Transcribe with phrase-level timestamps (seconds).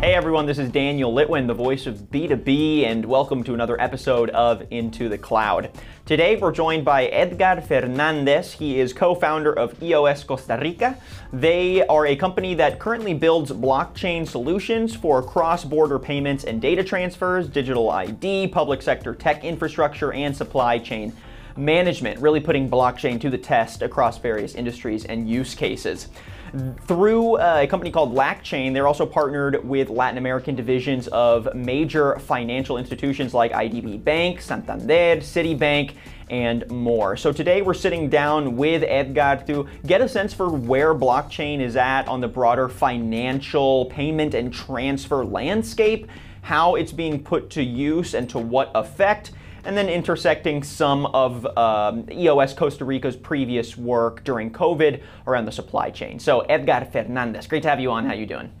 [0.00, 4.30] Hey everyone, this is Daniel Litwin, the voice of B2B, and welcome to another episode
[4.30, 5.70] of Into the Cloud.
[6.06, 8.54] Today we're joined by Edgar Fernandez.
[8.54, 10.96] He is co founder of EOS Costa Rica.
[11.34, 16.82] They are a company that currently builds blockchain solutions for cross border payments and data
[16.82, 21.12] transfers, digital ID, public sector tech infrastructure, and supply chain
[21.58, 26.08] management, really putting blockchain to the test across various industries and use cases.
[26.86, 32.18] Through uh, a company called LACchain, they're also partnered with Latin American divisions of major
[32.18, 35.92] financial institutions like IDB Bank, Santander, Citibank,
[36.28, 37.16] and more.
[37.16, 41.76] So today we're sitting down with Edgar to get a sense for where blockchain is
[41.76, 46.08] at on the broader financial payment and transfer landscape,
[46.42, 49.30] how it's being put to use and to what effect,
[49.64, 55.52] and then intersecting some of um, EOS Costa Rica's previous work during COVID around the
[55.52, 56.18] supply chain.
[56.18, 58.06] So Edgar Fernandez, great to have you on.
[58.06, 58.52] How you doing?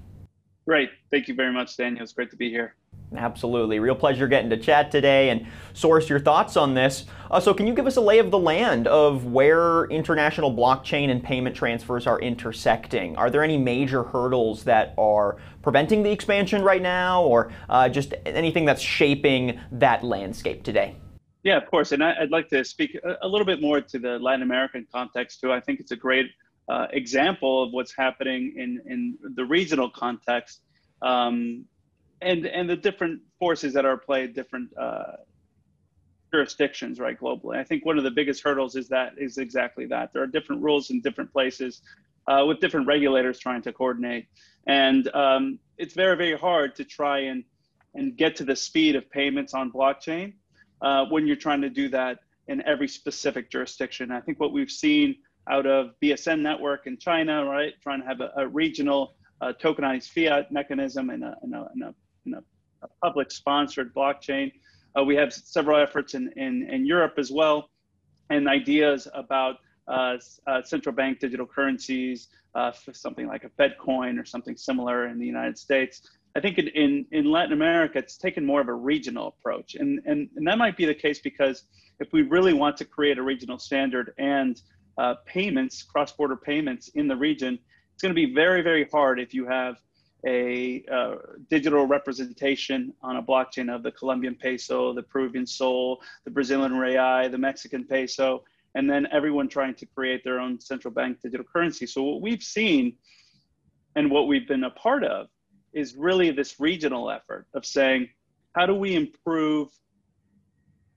[0.66, 0.90] Great.
[1.10, 2.02] Thank you very much, Daniel.
[2.02, 2.74] It's great to be here.
[3.16, 3.80] Absolutely.
[3.80, 7.06] Real pleasure getting to chat today and source your thoughts on this.
[7.28, 11.10] Uh, so, can you give us a lay of the land of where international blockchain
[11.10, 13.16] and payment transfers are intersecting?
[13.16, 18.14] Are there any major hurdles that are preventing the expansion right now, or uh, just
[18.24, 20.94] anything that's shaping that landscape today?
[21.42, 21.92] Yeah, of course.
[21.92, 25.40] And I, would like to speak a, little bit more to the Latin American context,
[25.40, 25.52] too.
[25.52, 26.30] I think it's a great
[26.68, 30.60] uh, example of what's happening in, in the regional context.
[31.02, 31.64] Um,
[32.22, 35.16] and and the different forces that are played different uh,
[36.32, 37.56] jurisdictions right globally.
[37.56, 40.12] I think one of the biggest hurdles is that is exactly that.
[40.12, 41.82] There are different rules in different places
[42.26, 44.26] uh, with different regulators trying to coordinate.
[44.66, 47.44] And um, it's very very hard to try and
[47.94, 50.34] and get to the speed of payments on blockchain
[50.82, 54.12] uh, when you're trying to do that in every specific jurisdiction.
[54.12, 55.16] I think what we've seen
[55.48, 60.08] out of bsn network in china right trying to have a, a regional uh, tokenized
[60.10, 61.94] fiat mechanism and a, and a, and a
[62.82, 64.52] a public sponsored blockchain.
[64.98, 67.70] Uh, we have several efforts in, in, in Europe as well,
[68.30, 69.56] and ideas about
[69.88, 75.08] uh, uh, central bank digital currencies, uh, something like a Fed coin or something similar
[75.08, 76.02] in the United States.
[76.36, 79.74] I think in, in, in, Latin America, it's taken more of a regional approach.
[79.74, 81.64] And, and, and that might be the case because
[81.98, 84.60] if we really want to create a regional standard and
[84.96, 87.58] uh, payments, cross border payments in the region,
[87.94, 89.76] it's going to be very, very hard if you have
[90.26, 91.14] a uh,
[91.48, 97.28] digital representation on a blockchain of the Colombian peso, the Peruvian sol, the Brazilian real,
[97.30, 98.44] the Mexican peso,
[98.74, 101.86] and then everyone trying to create their own central bank digital currency.
[101.86, 102.96] So what we've seen
[103.96, 105.28] and what we've been a part of
[105.72, 108.08] is really this regional effort of saying,
[108.54, 109.68] how do we improve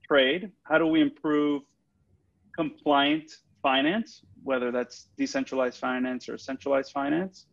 [0.07, 0.51] trade?
[0.63, 1.63] How do we improve
[2.55, 7.47] compliant finance, whether that's decentralized finance or centralized finance?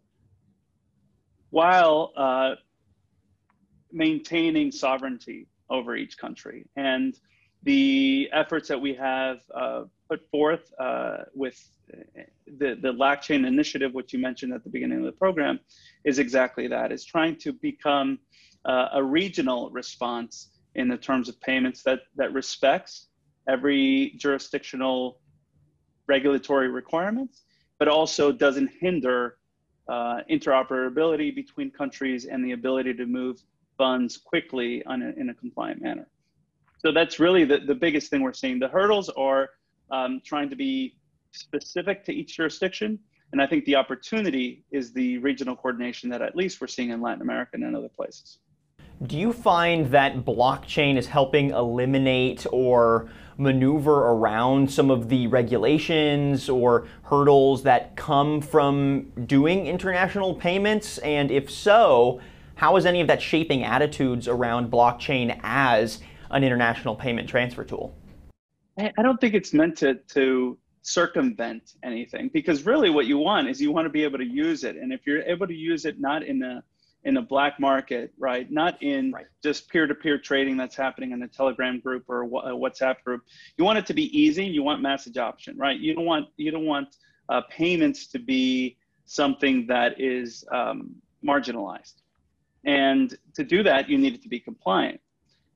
[1.51, 2.55] While uh,
[3.93, 6.67] maintaining sovereignty over each country.
[6.77, 7.15] And
[7.63, 11.63] the efforts that we have uh, put forth uh, with
[12.47, 15.61] the, the LACchain initiative, which you mentioned at the beginning of the program,
[16.05, 18.19] is exactly that, is trying to become
[18.65, 23.09] uh, a regional response in the terms of payments that, that respects
[23.49, 25.21] every jurisdictional
[26.07, 27.43] regulatory requirements,
[27.79, 29.37] but also doesn't hinder
[29.91, 33.43] uh, interoperability between countries and the ability to move
[33.77, 36.07] funds quickly a, in a compliant manner.
[36.79, 38.59] So that's really the, the biggest thing we're seeing.
[38.59, 39.51] The hurdles are
[39.91, 40.97] um, trying to be
[41.33, 42.99] specific to each jurisdiction.
[43.33, 47.01] And I think the opportunity is the regional coordination that at least we're seeing in
[47.01, 48.39] Latin America and in other places.
[49.07, 56.51] Do you find that blockchain is helping eliminate or maneuver around some of the regulations
[56.51, 60.99] or hurdles that come from doing international payments?
[60.99, 62.21] And if so,
[62.57, 66.01] how is any of that shaping attitudes around blockchain as
[66.31, 67.97] an international payment transfer tool?
[68.77, 73.63] I don't think it's meant to, to circumvent anything because really what you want is
[73.63, 74.77] you want to be able to use it.
[74.77, 76.63] And if you're able to use it not in a
[77.05, 78.51] in a black market, right?
[78.51, 79.27] Not in right.
[79.43, 83.23] just peer-to-peer trading that's happening in a Telegram group or a WhatsApp group.
[83.57, 84.45] You want it to be easy.
[84.45, 85.79] You want mass adoption, right?
[85.79, 86.97] You don't want you don't want
[87.29, 88.77] uh, payments to be
[89.07, 90.95] something that is um,
[91.25, 92.03] marginalized.
[92.65, 95.01] And to do that, you need it to be compliant.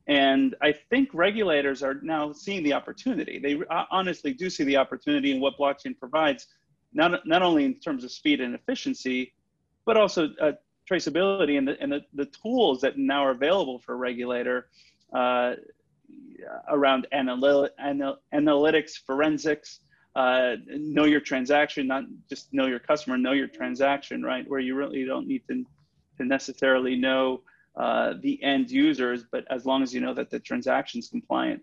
[0.06, 3.38] And I think regulators are now seeing the opportunity.
[3.38, 6.46] They uh, honestly do see the opportunity in what blockchain provides,
[6.92, 9.32] not, not only in terms of speed and efficiency,
[9.86, 10.52] but also uh,
[10.90, 14.68] traceability and the, and the, the tools that now are available for a regulator
[15.12, 15.54] uh,
[16.68, 19.80] around analy- anal- analytics, forensics,
[20.16, 24.48] uh, know your transaction, not just know your customer, know your transaction, right?
[24.48, 25.64] Where you really don't need to
[26.18, 27.40] to necessarily know
[27.76, 31.60] uh, the end users, but as long as you know that the transaction's compliant.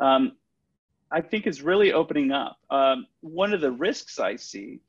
[0.00, 0.32] Um,
[1.10, 2.58] I think is really opening up.
[2.70, 4.80] Um, one of the risks I see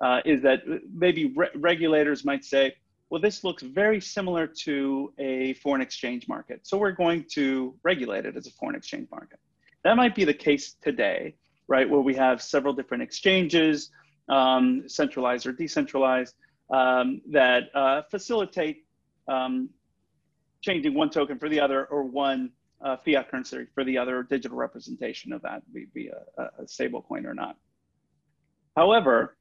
[0.00, 0.62] uh, is that
[0.92, 2.74] maybe re- regulators might say,
[3.10, 6.66] well, this looks very similar to a foreign exchange market.
[6.66, 9.38] So we're going to regulate it as a foreign exchange market.
[9.84, 11.34] That might be the case today,
[11.68, 11.88] right?
[11.88, 13.90] Where we have several different exchanges,
[14.28, 16.34] um, centralized or decentralized,
[16.70, 18.84] um, that uh, facilitate
[19.26, 19.70] um,
[20.60, 22.50] changing one token for the other or one
[22.82, 27.02] uh, fiat currency for the other digital representation of that, be, be a, a stable
[27.02, 27.56] coin or not.
[28.76, 29.36] However,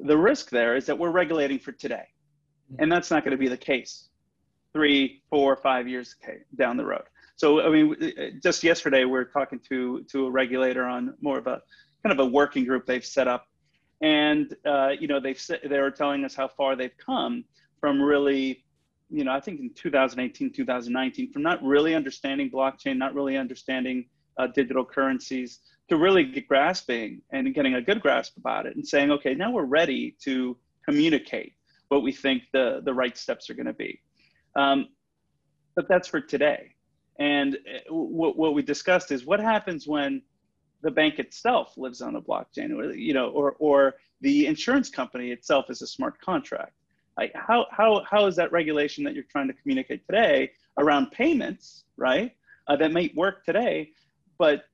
[0.00, 2.06] the risk there is that we're regulating for today.
[2.78, 4.08] And that's not going to be the case
[4.72, 6.16] three, four, five years
[6.56, 7.02] down the road.
[7.36, 11.46] So, I mean, just yesterday we are talking to to a regulator on more of
[11.46, 11.62] a
[12.02, 13.46] kind of a working group they've set up,
[14.02, 17.44] and uh, you know they've they were telling us how far they've come
[17.80, 18.64] from really,
[19.08, 24.06] you know, I think in 2018, 2019, from not really understanding blockchain, not really understanding
[24.36, 29.12] uh, digital currencies, to really grasping and getting a good grasp about it, and saying,
[29.12, 31.54] okay, now we're ready to communicate
[31.88, 34.00] what we think the, the right steps are going to be.
[34.56, 34.88] Um,
[35.74, 36.72] but that's for today.
[37.18, 40.22] And uh, what, what we discussed is what happens when
[40.82, 45.32] the bank itself lives on a blockchain, or you know, or or the insurance company
[45.32, 46.72] itself is a smart contract.
[47.16, 51.84] Like how how how is that regulation that you're trying to communicate today around payments,
[51.96, 52.32] right?
[52.68, 53.90] Uh, that might work today,
[54.38, 54.64] but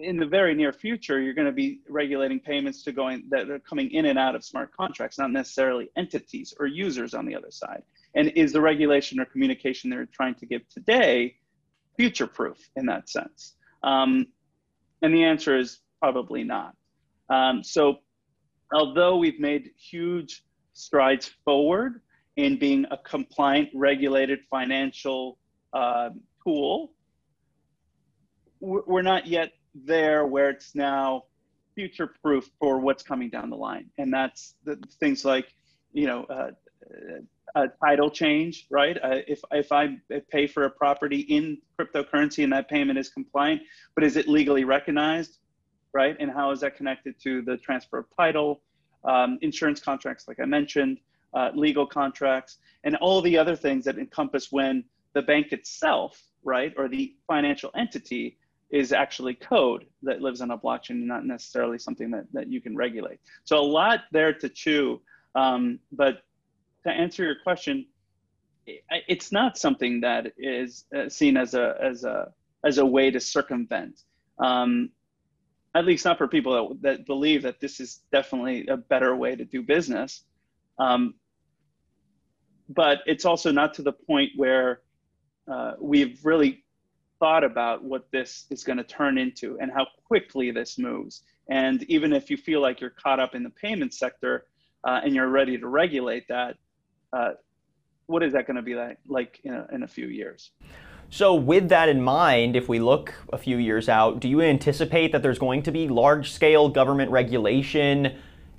[0.00, 3.58] in the very near future, you're going to be regulating payments to going that are
[3.58, 7.50] coming in and out of smart contracts, not necessarily entities or users on the other
[7.50, 7.82] side.
[8.14, 11.36] And is the regulation or communication they're trying to give today
[11.96, 13.56] future proof in that sense?
[13.82, 14.26] Um,
[15.02, 16.74] and the answer is probably not.
[17.28, 17.98] Um, so,
[18.72, 22.00] although we've made huge strides forward
[22.36, 25.38] in being a compliant, regulated financial
[25.72, 26.10] uh,
[26.44, 26.92] tool,
[28.60, 31.24] we're not yet there where it's now
[31.74, 33.86] future proof for what's coming down the line.
[33.98, 35.46] And that's the things like,
[35.92, 36.50] you know, uh,
[37.54, 38.96] a title change, right?
[39.02, 39.96] Uh, if, if I
[40.30, 43.62] pay for a property in cryptocurrency and that payment is compliant,
[43.94, 45.38] but is it legally recognized,
[45.92, 46.16] right?
[46.20, 48.62] And how is that connected to the transfer of title,
[49.04, 50.98] um, insurance contracts, like I mentioned,
[51.34, 54.84] uh, legal contracts, and all the other things that encompass when
[55.14, 58.38] the bank itself, right, or the financial entity
[58.70, 62.76] is actually code that lives on a blockchain, not necessarily something that, that you can
[62.76, 63.18] regulate.
[63.44, 65.00] So a lot there to chew.
[65.34, 66.22] Um, but
[66.84, 67.86] to answer your question,
[68.66, 72.32] it's not something that is uh, seen as a as a
[72.64, 74.02] as a way to circumvent.
[74.38, 74.90] Um,
[75.74, 79.36] at least not for people that, that believe that this is definitely a better way
[79.36, 80.24] to do business.
[80.78, 81.14] Um,
[82.68, 84.80] but it's also not to the point where
[85.50, 86.64] uh, we've really
[87.20, 91.22] thought about what this is going to turn into and how quickly this moves.
[91.48, 94.46] And even if you feel like you're caught up in the payment sector
[94.84, 96.56] uh, and you're ready to regulate that,
[97.12, 97.32] uh,
[98.06, 100.50] what is that going to be like, like in, a, in a few years?
[101.10, 105.10] So, with that in mind, if we look a few years out, do you anticipate
[105.12, 108.18] that there's going to be large scale government regulation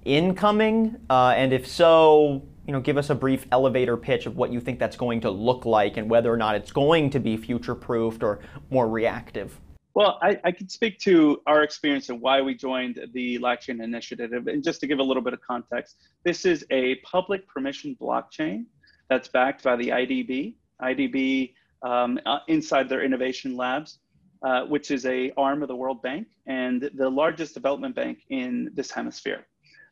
[0.10, 0.98] incoming?
[1.10, 4.60] Uh, and if so, you know, give us a brief elevator pitch of what you
[4.60, 7.76] think that's going to look like and whether or not it's going to be future
[7.76, 8.40] proofed or
[8.70, 9.60] more reactive.
[9.96, 14.32] Well, I, I, can speak to our experience and why we joined the LACChain initiative.
[14.48, 18.66] And just to give a little bit of context, this is a public permission blockchain
[19.10, 20.56] that's backed by the IDB.
[20.82, 24.00] IDB um, uh, inside their innovation labs,
[24.44, 28.70] uh, which is a arm of the World Bank and the largest development bank in
[28.74, 29.48] this hemisphere.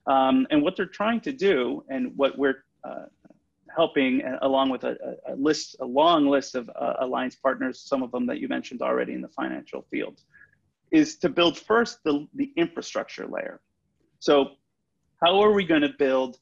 [0.08, 3.06] Um, and what they're trying to do, and what we're uh,
[3.76, 4.96] helping uh, along with a,
[5.28, 8.82] a, list, a long list of uh, alliance partners, some of them that you mentioned
[8.82, 10.22] already in the financial field,
[10.92, 13.60] is to build first the, the infrastructure layer.
[14.20, 14.52] So
[15.22, 16.38] how are we going to build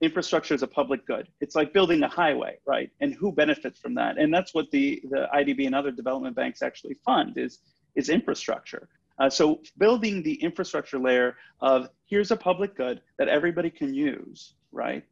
[0.00, 1.28] infrastructure as a public good?
[1.40, 2.90] It's like building a highway, right?
[3.00, 4.18] And who benefits from that?
[4.18, 7.58] And that's what the, the IDB and other development banks actually fund is,
[7.94, 8.88] is infrastructure.
[9.20, 14.54] Uh, so building the infrastructure layer of here's a public good that everybody can use,
[14.72, 15.04] right?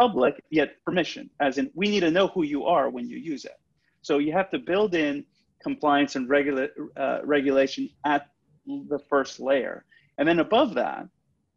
[0.00, 3.44] public yet permission, as in we need to know who you are when you use
[3.44, 3.58] it.
[4.02, 5.24] So you have to build in
[5.62, 8.28] compliance and regula- uh, regulation at
[8.66, 9.84] the first layer.
[10.16, 11.06] And then above that,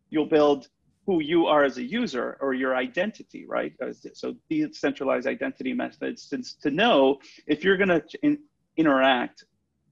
[0.09, 0.67] you'll build
[1.05, 3.73] who you are as a user or your identity, right?
[4.13, 8.39] So decentralized identity methods to, to know if you're going to in,
[8.77, 9.43] interact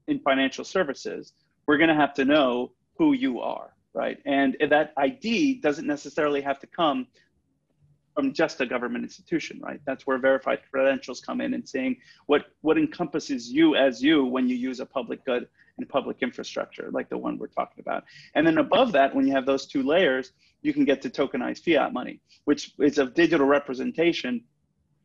[0.07, 1.33] in financial services,
[1.67, 4.17] we're going to have to know who you are, right?
[4.25, 7.07] And that ID doesn't necessarily have to come
[8.13, 9.79] from just a government institution, right?
[9.85, 14.49] That's where verified credentials come in and saying what what encompasses you as you when
[14.49, 18.03] you use a public good and public infrastructure, like the one we're talking about.
[18.35, 21.63] And then above that, when you have those two layers, you can get to tokenized
[21.63, 24.43] fiat money, which is a digital representation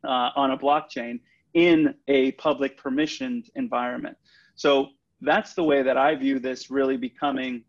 [0.03, 1.19] uh, on a blockchain
[1.53, 4.17] in a public permissioned environment.
[4.57, 4.87] So
[5.21, 7.63] that's the way that I view this really becoming,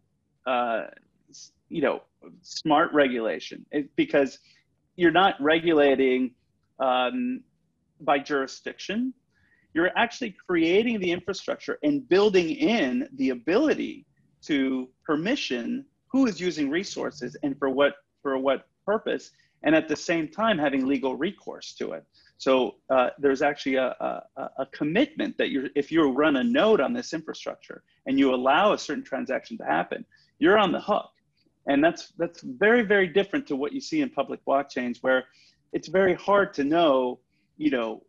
[0.47, 0.87] uh,
[1.69, 2.03] you know,
[2.43, 4.39] smart regulation it, because
[4.97, 6.35] you're not regulating
[6.81, 7.43] um,
[8.01, 9.15] by jurisdiction.
[9.75, 14.07] You're actually creating the infrastructure and building in the ability
[14.47, 17.93] to permission who is using resources and for what
[18.23, 19.31] for what purpose,
[19.63, 22.05] and at the same time having legal recourse to it.
[22.39, 23.89] So uh, there's actually a,
[24.37, 28.33] a, a, commitment that you're, if you run a node on this infrastructure and you
[28.33, 30.05] allow a certain transaction to happen,
[30.39, 31.11] you're on the hook.
[31.67, 35.25] And that's, that's very, very different to what you see in public blockchains where
[35.73, 37.19] it's very hard to know,
[37.57, 38.05] you know,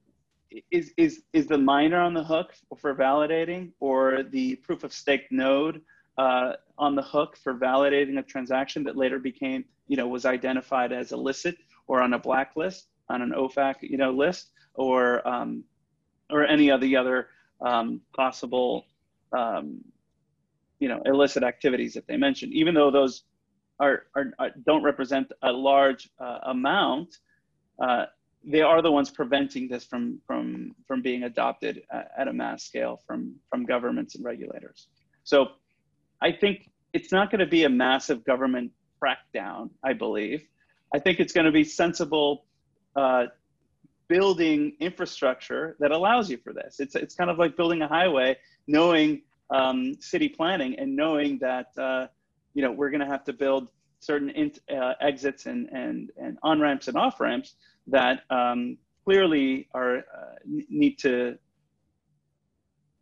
[0.69, 5.25] is, is, is the miner on the hook for validating or the proof of stake
[5.31, 5.81] node
[6.19, 10.91] uh, on the hook for validating a transaction that later became, you know, was identified
[10.91, 11.57] as illicit
[11.87, 12.89] or on a blacklist?
[13.09, 15.63] On an OFAC, you know, list or um,
[16.29, 17.27] or any of the other
[17.65, 18.85] um, possible,
[19.35, 19.83] um,
[20.79, 22.53] you know, illicit activities that they mentioned.
[22.53, 23.23] Even though those
[23.79, 27.17] are, are, are don't represent a large uh, amount,
[27.81, 28.05] uh,
[28.43, 31.83] they are the ones preventing this from from from being adopted
[32.17, 34.87] at a mass scale from from governments and regulators.
[35.23, 35.47] So,
[36.21, 39.71] I think it's not going to be a massive government crackdown.
[39.83, 40.45] I believe.
[40.93, 42.45] I think it's going to be sensible
[42.95, 43.25] uh,
[44.07, 46.79] building infrastructure that allows you for this.
[46.79, 51.67] It's, it's kind of like building a highway, knowing um, city planning and knowing that,
[51.77, 52.07] uh,
[52.53, 53.67] you know, we're going to have to build
[53.99, 57.55] certain in, uh, exits and, and, and on ramps and off ramps
[57.87, 60.35] that um, clearly are uh,
[60.69, 61.37] need to,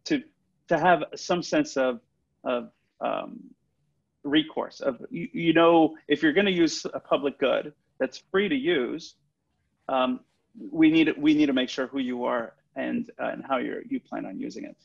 [0.05, 0.21] to,
[0.67, 2.01] to have some sense of,
[2.43, 2.69] of
[3.01, 3.39] um,
[4.23, 8.49] recourse of, you, you know, if you're going to use a public good that's free
[8.49, 9.15] to use,
[9.89, 10.19] um,
[10.71, 13.81] we need we need to make sure who you are and uh, and how you
[13.89, 14.75] you plan on using it.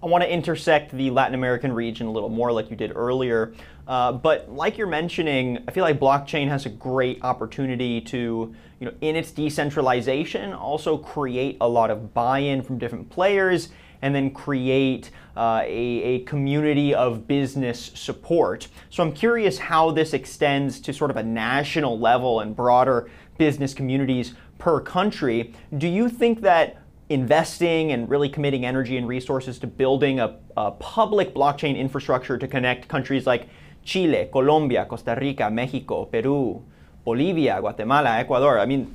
[0.00, 3.52] I want to intersect the Latin American region a little more, like you did earlier.
[3.88, 8.86] Uh, but like you're mentioning, I feel like blockchain has a great opportunity to, you
[8.86, 14.30] know, in its decentralization, also create a lot of buy-in from different players, and then
[14.30, 18.68] create uh, a, a community of business support.
[18.90, 23.72] So I'm curious how this extends to sort of a national level and broader business
[23.72, 25.54] communities per country.
[25.76, 26.76] Do you think that
[27.08, 32.46] investing and really committing energy and resources to building a, a, public blockchain infrastructure to
[32.46, 33.48] connect countries like
[33.82, 36.62] Chile, Colombia, Costa Rica, Mexico, Peru,
[37.04, 38.58] Bolivia, Guatemala, Ecuador.
[38.58, 38.94] I mean,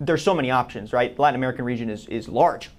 [0.00, 1.18] there's so many options, right?
[1.18, 2.70] Latin American region is, is large.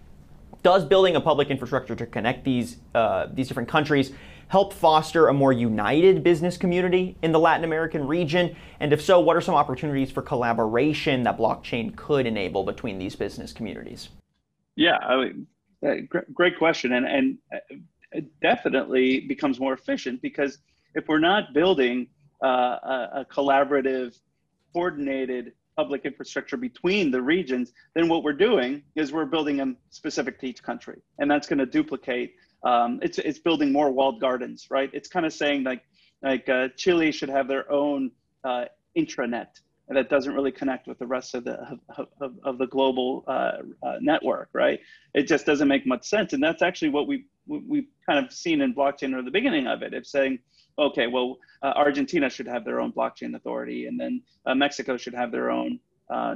[0.64, 4.14] Does building a public infrastructure to connect these, uh, these different countries
[4.52, 8.54] help foster a more united business community in the Latin American region?
[8.82, 13.16] And if so, what are some opportunities for collaboration that blockchain could enable between these
[13.16, 14.10] business communities?
[14.76, 15.48] Yeah, I mean,
[15.88, 16.92] uh, great question.
[16.92, 17.76] And, and uh,
[18.12, 20.58] it definitely becomes more efficient because
[20.96, 22.08] if we're not building
[22.44, 24.20] uh, a, a collaborative,
[24.74, 30.42] coordinated public infrastructure between the regions, then what we're doing is we're building them specific
[30.42, 31.00] to each country.
[31.20, 34.90] And that's going to duplicate um, it's it's building more walled gardens, right?
[34.94, 35.84] It's kind of saying like
[36.22, 38.12] like uh, Chile should have their own
[38.44, 38.66] uh,
[38.98, 39.48] intranet
[39.90, 41.60] that doesn't really connect with the rest of the
[41.98, 44.80] of, of, of the global uh, uh, network, right?
[45.14, 48.62] It just doesn't make much sense, and that's actually what we we've kind of seen
[48.62, 49.94] in blockchain or the beginning of it.
[49.94, 50.40] It's saying,
[50.78, 55.16] okay, well, uh, Argentina should have their own blockchain authority, and then uh, Mexico should
[55.16, 55.80] have their own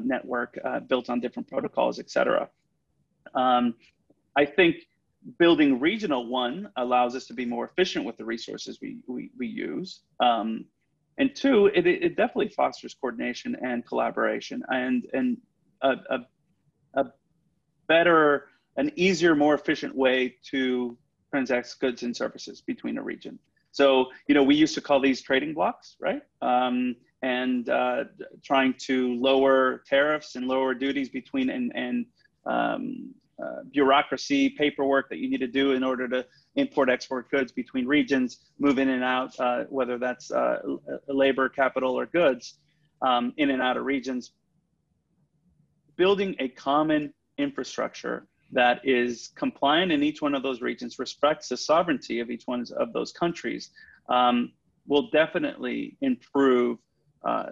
[0.03, 2.49] network built on different protocols, et cetera.
[3.33, 3.75] Um,
[4.37, 4.75] I think
[5.37, 9.47] building regional one allows us to be more efficient with the resources we, we, we
[9.47, 10.01] use.
[10.19, 10.65] Um,
[11.17, 15.37] and two, it, it definitely fosters coordination and collaboration and, and
[15.81, 16.19] a, a,
[16.95, 17.05] a
[17.87, 20.97] better, an easier, more efficient way to
[21.31, 23.39] transact goods and services between a region.
[23.71, 26.21] So, you know, we used to call these trading blocks, right?
[26.41, 28.05] Um, and uh,
[28.43, 32.05] trying to lower tariffs and lower duties between and, and
[32.45, 36.25] um, uh, bureaucracy, paperwork that you need to do in order to
[36.55, 40.59] import export goods between regions, move in and out, uh, whether that's uh,
[41.07, 42.59] labor, capital, or goods,
[43.01, 44.31] um, in and out of regions.
[45.97, 51.57] Building a common infrastructure that is compliant in each one of those regions, respects the
[51.57, 53.71] sovereignty of each one of those countries,
[54.09, 54.51] um,
[54.87, 56.77] will definitely improve
[57.25, 57.47] uh,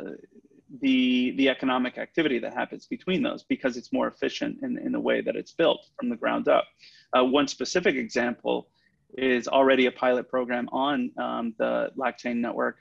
[0.81, 4.99] the the economic activity that happens between those because it's more efficient in, in the
[4.99, 6.65] way that it's built from the ground up.
[7.15, 8.67] Uh, one specific example
[9.15, 12.77] is already a pilot program on um, the LACChain network,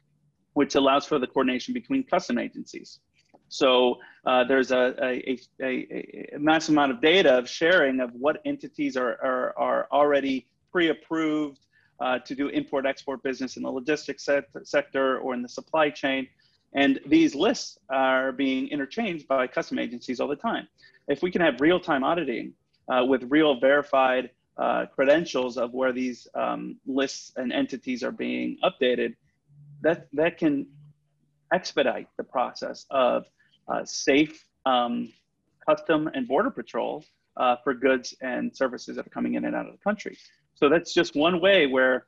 [0.55, 3.01] which allows for the coordination between custom agencies.
[3.49, 8.41] So uh, there's a, a, a, a, massive amount of data of sharing of what
[8.47, 11.61] entities are, are, are already pre-approved
[12.01, 14.27] uh, to do import-export business in the logistics
[14.65, 16.27] sector or in the supply chain.
[16.75, 20.69] And these lists are being interchanged by custom agencies all the time.
[21.09, 22.55] If we can have real-time auditing
[22.89, 28.59] uh, with real verified uh, credentials of where these um, lists and entities are being
[28.65, 29.15] updated,
[29.83, 30.67] that, that can
[31.53, 33.27] expedite the process of
[33.69, 35.13] uh, safe um,
[35.69, 37.05] custom and border patrol
[37.37, 40.17] uh, for goods and services that are coming in and out of the country.
[40.55, 42.07] So that's just one way where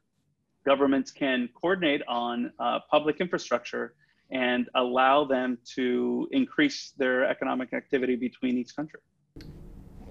[0.65, 3.95] governments can coordinate on uh, public infrastructure
[4.35, 9.01] and allow them to increase their economic activity between each country.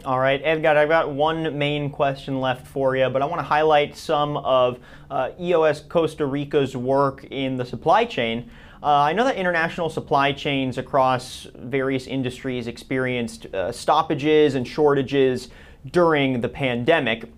[0.05, 3.45] All right, Edgar, I've got one main question left for you, but I want to
[3.45, 8.49] highlight some of uh, EOS Costa Rica's work in the supply chain.
[8.81, 15.49] Uh, I know that international supply chains across various industries experienced uh, stoppages and shortages
[15.89, 17.29] during the pandemic.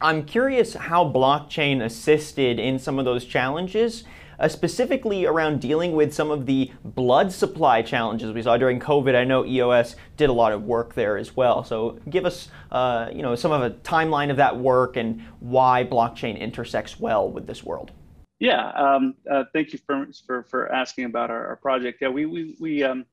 [0.00, 4.02] I'm curious how blockchain assisted in some of those challenges
[4.38, 9.14] uh, specifically around dealing with some of the blood supply challenges we saw during COVID.
[9.14, 11.64] I know EOS did a lot of work there as well.
[11.64, 15.84] So give us, uh, you know, some of a timeline of that work and why
[15.84, 17.92] blockchain intersects well with this world.
[18.40, 21.98] Yeah, um, uh, thank you for, for, for asking about our, our project.
[22.00, 23.06] Yeah, we, we, we, um,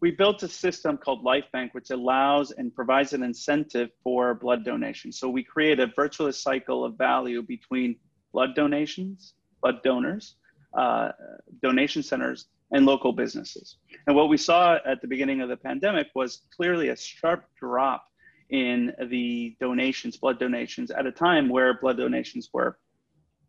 [0.00, 5.12] we built a system called LifeBank, which allows and provides an incentive for blood donation.
[5.12, 7.96] So we create a virtuous cycle of value between
[8.32, 10.34] blood donations, blood donors,
[10.76, 11.12] uh,
[11.62, 13.76] donation centers, and local businesses.
[14.06, 18.04] And what we saw at the beginning of the pandemic was clearly a sharp drop
[18.50, 22.78] in the donations, blood donations, at a time where blood donations were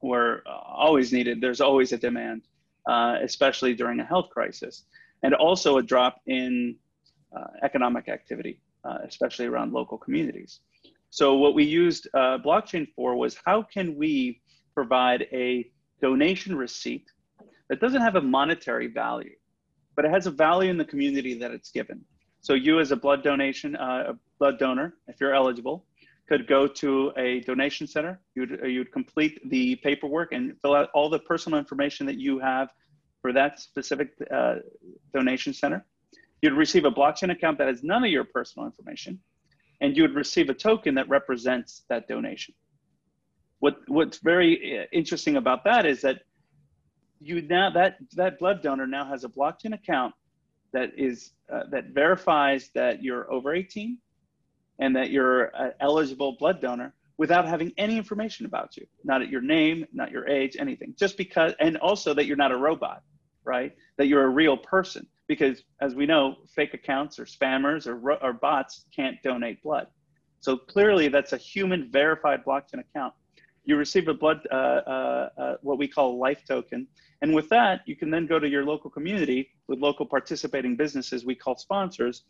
[0.01, 1.41] were always needed.
[1.41, 2.43] There's always a demand,
[2.87, 4.85] uh, especially during a health crisis,
[5.23, 6.75] and also a drop in
[7.35, 10.59] uh, economic activity, uh, especially around local communities.
[11.09, 14.41] So what we used uh, blockchain for was how can we
[14.75, 15.67] provide a
[15.99, 17.07] donation receipt
[17.69, 19.35] that doesn't have a monetary value,
[19.95, 22.03] but it has a value in the community that it's given.
[22.41, 25.85] So you as a blood donation, uh, a blood donor, if you're eligible,
[26.27, 28.19] could go to a donation center.
[28.35, 32.39] You'd, uh, you'd complete the paperwork and fill out all the personal information that you
[32.39, 32.69] have
[33.21, 34.55] for that specific uh,
[35.13, 35.85] donation center.
[36.41, 39.19] You'd receive a blockchain account that has none of your personal information,
[39.81, 42.53] and you would receive a token that represents that donation.
[43.59, 46.21] What, what's very uh, interesting about that is that
[47.19, 50.13] you now that that blood donor now has a blockchain account
[50.73, 53.97] that is uh, that verifies that you're over 18
[54.79, 59.29] and that you're an eligible blood donor without having any information about you not at
[59.29, 63.01] your name not your age anything just because and also that you're not a robot
[63.47, 63.73] right?
[63.97, 68.33] That you're a real person because as we know fake accounts or spammers or, or
[68.33, 69.87] bots can't donate blood.
[70.41, 73.13] So clearly that's a human verified blockchain account
[73.67, 76.87] you receive a blood, uh, uh, uh, what we call a life token.
[77.21, 81.25] And with that, you can then go to your local community with local participating businesses
[81.25, 82.23] we call sponsors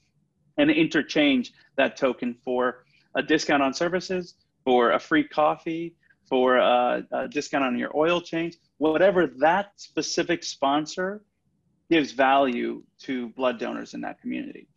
[0.58, 4.34] and interchange that token for a discount on services,
[4.65, 5.95] for a free coffee,
[6.28, 11.21] for a, a discount on your oil change, whatever that specific sponsor
[11.91, 14.67] gives value to blood donors in that community.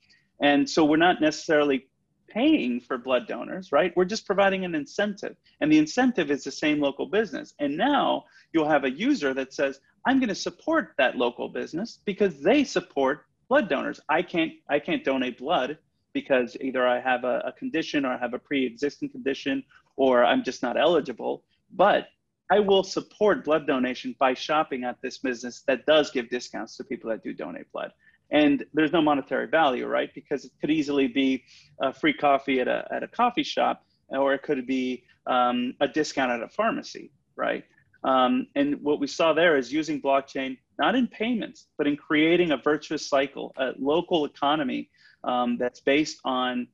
[0.42, 1.86] And so we're not necessarily
[2.30, 3.92] paying for blood donors, right?
[3.96, 5.36] We're just providing an incentive.
[5.60, 7.54] And the incentive is the same local business.
[7.58, 11.98] And now you'll have a user that says, I'm going to support that local business
[12.04, 14.00] because they support blood donors.
[14.08, 15.76] I can't I can't donate blood
[16.12, 19.62] because either I have a, a condition or I have a pre-existing condition
[19.96, 21.44] or I'm just not eligible.
[21.72, 22.08] But
[22.50, 26.84] I will support blood donation by shopping at this business that does give discounts to
[26.84, 27.92] people that do donate blood
[28.32, 30.10] and there's no monetary value, right?
[30.14, 31.44] Because it could easily be
[31.80, 35.88] a free coffee at a, at a coffee shop, or it could be um, a
[35.88, 37.64] discount at a pharmacy, right?
[38.04, 42.52] Um, and what we saw there is using blockchain, not in payments, but in creating
[42.52, 44.90] a virtuous cycle, a local economy
[45.24, 46.66] um, that's based on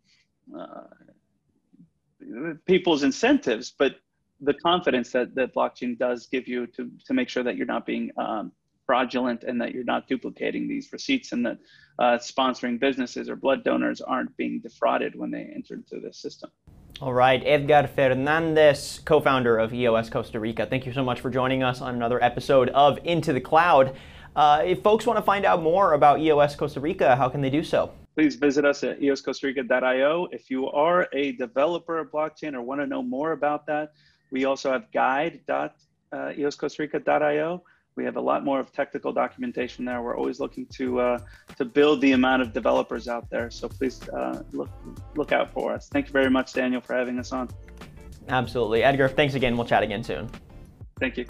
[0.57, 0.85] uh,
[2.67, 3.97] people's incentives, but
[4.41, 7.87] the confidence that, that blockchain does give you to, to make sure that you're not
[7.87, 8.53] being um,
[8.87, 11.59] fraudulent and that you're not duplicating these receipts and that
[11.99, 16.51] uh, sponsoring businesses or blood donors aren't being defrauded when they enter into this system.
[17.01, 21.29] All right, Edgar Fernandez, co founder of EOS Costa Rica, thank you so much for
[21.29, 23.95] joining us on another episode of Into the Cloud.
[24.35, 27.51] Uh, if folks want to find out more about EOS Costa Rica, how can they
[27.51, 27.93] do so?
[28.15, 30.29] Please visit us at eoscostarica.io.
[30.33, 33.93] If you are a developer of blockchain or want to know more about that,
[34.31, 37.63] we also have guide.eoscostarica.io.
[37.97, 40.03] We have a lot more of technical documentation there.
[40.03, 41.19] We're always looking to uh,
[41.57, 43.51] to build the amount of developers out there.
[43.51, 44.71] So please uh, look
[45.17, 45.89] look out for us.
[45.89, 47.49] Thank you very much, Daniel, for having us on.
[48.29, 49.09] Absolutely, Edgar.
[49.09, 49.57] Thanks again.
[49.57, 50.31] We'll chat again soon.
[51.01, 51.27] Thank you.